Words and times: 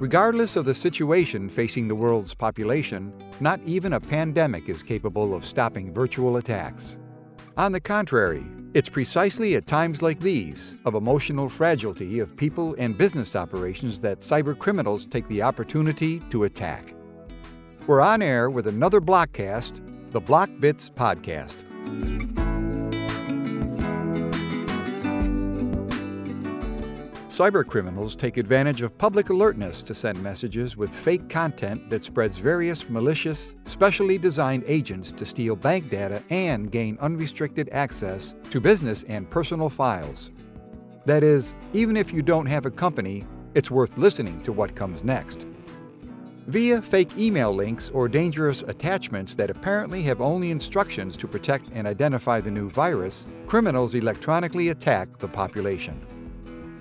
Regardless 0.00 0.56
of 0.56 0.64
the 0.64 0.74
situation 0.74 1.46
facing 1.50 1.86
the 1.86 1.94
world's 1.94 2.34
population, 2.34 3.12
not 3.38 3.60
even 3.66 3.92
a 3.92 4.00
pandemic 4.00 4.70
is 4.70 4.82
capable 4.82 5.34
of 5.34 5.44
stopping 5.44 5.92
virtual 5.92 6.38
attacks. 6.38 6.96
On 7.58 7.70
the 7.70 7.80
contrary, 7.82 8.46
it's 8.72 8.88
precisely 8.88 9.56
at 9.56 9.66
times 9.66 10.00
like 10.00 10.18
these, 10.18 10.74
of 10.86 10.94
emotional 10.94 11.50
fragility 11.50 12.18
of 12.18 12.34
people 12.34 12.74
and 12.78 12.96
business 12.96 13.36
operations, 13.36 14.00
that 14.00 14.20
cybercriminals 14.20 15.10
take 15.10 15.28
the 15.28 15.42
opportunity 15.42 16.20
to 16.30 16.44
attack. 16.44 16.94
We're 17.86 18.00
on 18.00 18.22
air 18.22 18.48
with 18.48 18.68
another 18.68 19.02
Blockcast, 19.02 19.82
the 20.12 20.20
BlockBits 20.22 20.90
Podcast. 20.92 22.39
Cybercriminals 27.30 28.16
take 28.16 28.38
advantage 28.38 28.82
of 28.82 28.98
public 28.98 29.30
alertness 29.30 29.84
to 29.84 29.94
send 29.94 30.20
messages 30.20 30.76
with 30.76 30.92
fake 30.92 31.28
content 31.28 31.88
that 31.88 32.02
spreads 32.02 32.40
various 32.40 32.90
malicious, 32.90 33.54
specially 33.62 34.18
designed 34.18 34.64
agents 34.66 35.12
to 35.12 35.24
steal 35.24 35.54
bank 35.54 35.88
data 35.88 36.24
and 36.30 36.72
gain 36.72 36.98
unrestricted 37.00 37.68
access 37.70 38.34
to 38.50 38.60
business 38.60 39.04
and 39.04 39.30
personal 39.30 39.68
files. 39.68 40.32
That 41.06 41.22
is, 41.22 41.54
even 41.72 41.96
if 41.96 42.12
you 42.12 42.20
don't 42.20 42.46
have 42.46 42.66
a 42.66 42.70
company, 42.70 43.24
it's 43.54 43.70
worth 43.70 43.96
listening 43.96 44.42
to 44.42 44.52
what 44.52 44.74
comes 44.74 45.04
next. 45.04 45.46
Via 46.48 46.82
fake 46.82 47.16
email 47.16 47.54
links 47.54 47.90
or 47.90 48.08
dangerous 48.08 48.62
attachments 48.62 49.36
that 49.36 49.50
apparently 49.50 50.02
have 50.02 50.20
only 50.20 50.50
instructions 50.50 51.16
to 51.18 51.28
protect 51.28 51.68
and 51.74 51.86
identify 51.86 52.40
the 52.40 52.50
new 52.50 52.68
virus, 52.68 53.28
criminals 53.46 53.94
electronically 53.94 54.70
attack 54.70 55.16
the 55.20 55.28
population. 55.28 56.04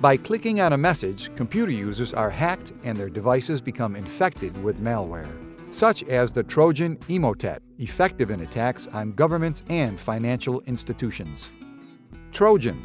By 0.00 0.18
clicking 0.18 0.60
on 0.60 0.74
a 0.74 0.78
message, 0.78 1.34
computer 1.36 1.72
users 1.72 2.12
are 2.12 2.28
hacked 2.28 2.74
and 2.84 2.98
their 2.98 3.08
devices 3.08 3.62
become 3.62 3.96
infected 3.96 4.62
with 4.62 4.78
malware, 4.78 5.30
such 5.70 6.02
as 6.04 6.32
the 6.32 6.42
Trojan 6.42 6.98
Emotet, 7.08 7.60
effective 7.78 8.30
in 8.30 8.42
attacks 8.42 8.86
on 8.88 9.12
governments 9.12 9.62
and 9.70 9.98
financial 9.98 10.60
institutions. 10.66 11.50
Trojan, 12.30 12.82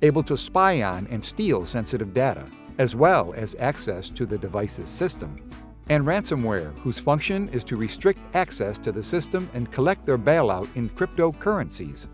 able 0.00 0.22
to 0.22 0.38
spy 0.38 0.82
on 0.82 1.06
and 1.08 1.22
steal 1.22 1.66
sensitive 1.66 2.14
data, 2.14 2.46
as 2.78 2.96
well 2.96 3.34
as 3.36 3.54
access 3.58 4.08
to 4.08 4.24
the 4.24 4.38
device's 4.38 4.88
system. 4.88 5.36
And 5.90 6.06
ransomware, 6.06 6.76
whose 6.78 6.98
function 6.98 7.50
is 7.50 7.62
to 7.64 7.76
restrict 7.76 8.20
access 8.34 8.78
to 8.78 8.90
the 8.90 9.02
system 9.02 9.50
and 9.52 9.70
collect 9.70 10.06
their 10.06 10.16
bailout 10.16 10.74
in 10.76 10.88
cryptocurrencies. 10.88 12.06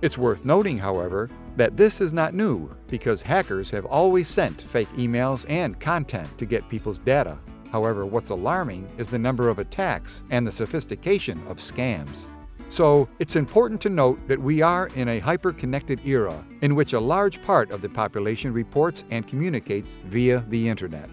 It's 0.00 0.16
worth 0.16 0.44
noting, 0.44 0.78
however, 0.78 1.28
that 1.56 1.76
this 1.76 2.00
is 2.00 2.12
not 2.12 2.32
new 2.32 2.70
because 2.86 3.20
hackers 3.20 3.68
have 3.70 3.84
always 3.84 4.28
sent 4.28 4.62
fake 4.62 4.88
emails 4.96 5.44
and 5.48 5.80
content 5.80 6.38
to 6.38 6.46
get 6.46 6.68
people's 6.68 7.00
data. 7.00 7.36
However, 7.72 8.06
what's 8.06 8.30
alarming 8.30 8.88
is 8.96 9.08
the 9.08 9.18
number 9.18 9.48
of 9.48 9.58
attacks 9.58 10.24
and 10.30 10.46
the 10.46 10.52
sophistication 10.52 11.44
of 11.48 11.56
scams. 11.56 12.28
So, 12.68 13.08
it's 13.18 13.34
important 13.34 13.80
to 13.80 13.88
note 13.88 14.20
that 14.28 14.40
we 14.40 14.62
are 14.62 14.88
in 14.94 15.08
a 15.08 15.18
hyper 15.18 15.52
connected 15.52 16.00
era 16.06 16.44
in 16.60 16.76
which 16.76 16.92
a 16.92 17.00
large 17.00 17.42
part 17.44 17.72
of 17.72 17.82
the 17.82 17.88
population 17.88 18.52
reports 18.52 19.04
and 19.10 19.26
communicates 19.26 19.98
via 20.04 20.44
the 20.48 20.68
internet. 20.68 21.08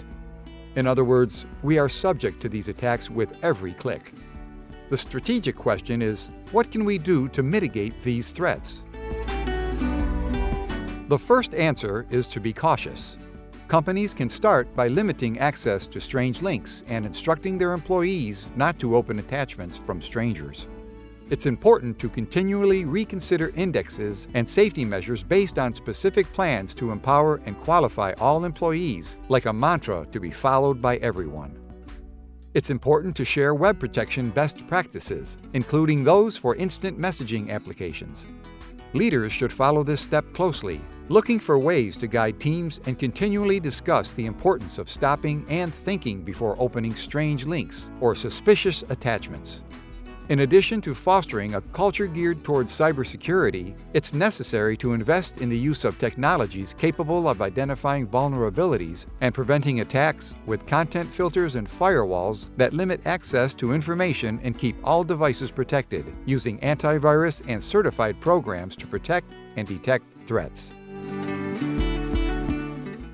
In 0.76 0.86
other 0.86 1.06
words, 1.06 1.46
we 1.64 1.80
are 1.80 1.90
subject 1.90 2.40
to 2.42 2.50
these 2.50 2.68
attacks 2.68 3.10
with 3.10 3.36
every 3.42 3.74
click. 3.74 4.12
The 4.90 4.98
strategic 4.98 5.56
question 5.56 6.02
is 6.02 6.30
what 6.52 6.70
can 6.70 6.86
we 6.86 6.98
do 6.98 7.28
to 7.30 7.42
mitigate 7.42 8.04
these 8.04 8.32
threats? 8.32 8.84
The 11.08 11.20
first 11.20 11.54
answer 11.56 12.06
is 12.10 12.28
to 12.28 12.40
be 12.40 12.54
cautious. 12.54 13.18
Companies 13.68 14.14
can 14.14 14.30
start 14.30 14.76
by 14.76 14.88
limiting 14.88 15.40
access 15.40 15.88
to 15.88 16.00
strange 16.00 16.44
links 16.44 16.84
and 16.88 17.04
instructing 17.04 17.58
their 17.58 17.74
employees 17.74 18.50
not 18.56 18.78
to 18.78 18.96
open 18.96 19.18
attachments 19.18 19.80
from 19.80 20.04
strangers. 20.04 20.68
It's 21.32 21.48
important 21.48 21.98
to 21.98 22.10
continually 22.10 22.86
reconsider 22.86 23.52
indexes 23.56 24.28
and 24.36 24.48
safety 24.48 24.86
measures 24.86 25.24
based 25.24 25.58
on 25.58 25.74
specific 25.74 26.32
plans 26.32 26.76
to 26.76 26.92
empower 26.92 27.42
and 27.46 27.58
qualify 27.58 28.14
all 28.20 28.46
employees, 28.46 29.18
like 29.30 29.48
a 29.48 29.54
mantra 29.54 30.06
to 30.12 30.20
be 30.20 30.30
followed 30.30 30.80
by 30.80 30.98
everyone. 30.98 31.65
It's 32.56 32.70
important 32.70 33.18
to 33.18 33.26
share 33.26 33.54
web 33.54 33.82
protection 33.82 34.30
best 34.30 34.66
practices, 34.66 35.38
including 35.52 36.06
those 36.06 36.38
for 36.38 36.56
instant 36.56 36.98
messaging 36.98 37.50
applications. 37.50 38.26
Leaders 38.94 39.34
should 39.34 39.52
follow 39.52 39.84
this 39.84 40.00
step 40.00 40.24
closely, 40.32 40.80
looking 41.10 41.38
for 41.38 41.60
ways 41.60 41.98
to 41.98 42.08
guide 42.08 42.40
teams 42.40 42.80
and 42.86 42.98
continually 42.98 43.60
discuss 43.60 44.14
the 44.14 44.26
importance 44.26 44.78
of 44.78 44.88
stopping 44.88 45.46
and 45.50 45.76
thinking 45.76 46.22
before 46.22 46.56
opening 46.58 46.96
strange 46.96 47.46
links 47.46 47.92
or 48.00 48.16
suspicious 48.16 48.86
attachments. 48.88 49.62
In 50.28 50.40
addition 50.40 50.82
to 50.82 50.96
fostering 50.96 51.54
a 51.54 51.62
culture 51.62 52.08
geared 52.08 52.44
towards 52.44 52.72
cybersecurity, 52.72 53.78
it's 53.94 54.16
necessary 54.16 54.76
to 54.78 54.94
invest 54.94 55.40
in 55.40 55.50
the 55.50 55.58
use 55.58 55.86
of 55.86 56.00
technologies 56.00 56.74
capable 56.74 57.30
of 57.30 57.44
identifying 57.44 58.08
vulnerabilities 58.08 59.06
and 59.22 59.36
preventing 59.36 59.82
attacks 59.82 60.34
with 60.48 60.66
content 60.66 61.14
filters 61.14 61.54
and 61.54 61.70
firewalls 61.70 62.50
that 62.58 62.74
limit 62.74 63.02
access 63.06 63.54
to 63.54 63.72
information 63.72 64.40
and 64.42 64.58
keep 64.58 64.76
all 64.84 65.04
devices 65.04 65.52
protected, 65.52 66.12
using 66.26 66.58
antivirus 66.62 67.44
and 67.48 67.64
certified 67.64 68.20
programs 68.20 68.76
to 68.78 68.88
protect 68.88 69.32
and 69.58 69.68
detect 69.68 70.06
threats. 70.26 70.72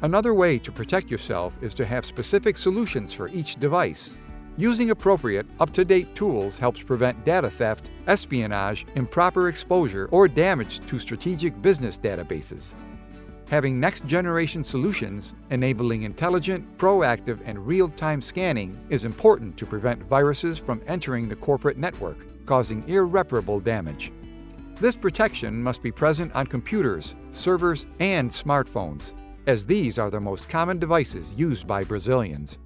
Another 0.04 0.34
way 0.34 0.58
to 0.58 0.72
protect 0.72 1.12
yourself 1.12 1.54
is 1.62 1.74
to 1.74 1.86
have 1.86 2.06
specific 2.06 2.58
solutions 2.58 3.14
for 3.14 3.28
each 3.28 3.58
device. 3.58 4.18
Using 4.62 4.92
appropriate, 4.92 5.48
up 5.60 5.74
to 5.74 5.84
date 5.84 6.14
tools 6.14 6.60
helps 6.60 6.84
prevent 6.84 7.26
data 7.26 7.50
theft, 7.50 7.90
espionage, 8.06 8.86
improper 8.94 9.50
exposure, 9.50 10.08
or 10.12 10.28
damage 10.28 10.86
to 10.86 11.00
strategic 11.00 11.60
business 11.64 11.98
databases. 11.98 12.76
Having 13.50 13.80
next 13.80 14.06
generation 14.06 14.64
solutions 14.64 15.34
enabling 15.50 16.04
intelligent, 16.04 16.78
proactive, 16.78 17.40
and 17.44 17.66
real 17.66 17.90
time 17.90 18.22
scanning 18.22 18.80
is 18.92 19.04
important 19.04 19.58
to 19.58 19.66
prevent 19.66 20.04
viruses 20.04 20.60
from 20.60 20.84
entering 20.86 21.28
the 21.28 21.36
corporate 21.36 21.78
network, 21.80 22.46
causing 22.46 22.88
irreparable 22.88 23.60
damage. 23.60 24.12
This 24.76 24.96
protection 24.96 25.64
must 25.64 25.82
be 25.82 25.92
present 25.92 26.32
on 26.36 26.46
computers, 26.46 27.16
servers, 27.32 27.88
and 28.00 28.30
smartphones, 28.30 29.14
as 29.48 29.66
these 29.66 29.98
are 29.98 30.12
the 30.12 30.20
most 30.20 30.50
common 30.50 30.78
devices 30.78 31.34
used 31.36 31.66
by 31.66 31.84
Brazilians. 31.84 32.60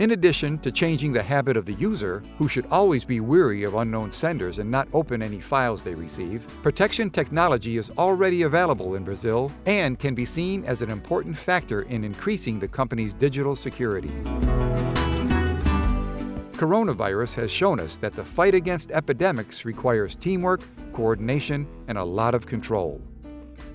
In 0.00 0.12
addition 0.12 0.58
to 0.60 0.72
changing 0.72 1.12
the 1.12 1.22
habit 1.22 1.58
of 1.58 1.66
the 1.66 1.74
user, 1.74 2.22
who 2.38 2.48
should 2.48 2.64
always 2.70 3.04
be 3.04 3.20
wary 3.20 3.64
of 3.64 3.74
unknown 3.74 4.10
senders 4.10 4.58
and 4.58 4.70
not 4.70 4.88
open 4.94 5.20
any 5.20 5.40
files 5.40 5.82
they 5.82 5.92
receive, 5.92 6.46
protection 6.62 7.10
technology 7.10 7.76
is 7.76 7.90
already 7.98 8.44
available 8.44 8.94
in 8.94 9.04
Brazil 9.04 9.52
and 9.66 9.98
can 9.98 10.14
be 10.14 10.24
seen 10.24 10.64
as 10.64 10.80
an 10.80 10.88
important 10.88 11.36
factor 11.36 11.82
in 11.82 12.02
increasing 12.02 12.58
the 12.58 12.66
company's 12.66 13.12
digital 13.12 13.54
security. 13.54 14.08
Coronavirus 16.56 17.34
has 17.34 17.50
shown 17.50 17.78
us 17.78 17.98
that 17.98 18.16
the 18.16 18.24
fight 18.24 18.54
against 18.54 18.92
epidemics 18.92 19.66
requires 19.66 20.16
teamwork, 20.16 20.62
coordination, 20.94 21.66
and 21.88 21.98
a 21.98 22.02
lot 22.02 22.34
of 22.34 22.46
control. 22.46 23.02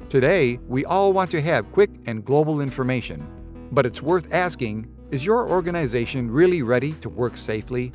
Today, 0.10 0.58
we 0.68 0.86
all 0.86 1.14
want 1.14 1.30
to 1.30 1.42
have 1.44 1.72
quick 1.72 1.92
and 2.08 2.26
global 2.26 2.62
information, 2.62 3.24
but 3.72 3.86
it's 3.86 4.02
worth 4.02 4.28
asking 4.32 4.88
is 5.16 5.26
your 5.26 5.50
organization 5.50 6.30
really 6.30 6.62
ready 6.62 6.92
to 6.92 7.08
work 7.08 7.38
safely? 7.38 7.94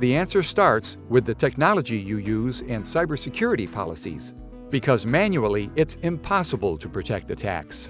The 0.00 0.16
answer 0.16 0.42
starts 0.42 0.98
with 1.08 1.24
the 1.24 1.34
technology 1.34 1.98
you 1.98 2.18
use 2.18 2.62
and 2.62 2.82
cybersecurity 2.82 3.72
policies, 3.72 4.34
because 4.68 5.06
manually 5.06 5.70
it's 5.76 5.94
impossible 6.02 6.76
to 6.78 6.88
protect 6.88 7.30
attacks. 7.30 7.88